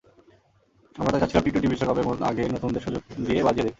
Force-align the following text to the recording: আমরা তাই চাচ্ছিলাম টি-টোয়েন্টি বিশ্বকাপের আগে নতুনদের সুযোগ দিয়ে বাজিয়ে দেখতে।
আমরা 0.95 1.11
তাই 1.11 1.21
চাচ্ছিলাম 1.21 1.43
টি-টোয়েন্টি 1.45 1.69
বিশ্বকাপের 1.73 2.05
আগে 2.29 2.43
নতুনদের 2.55 2.83
সুযোগ 2.85 3.01
দিয়ে 3.25 3.41
বাজিয়ে 3.43 3.65
দেখতে। 3.65 3.69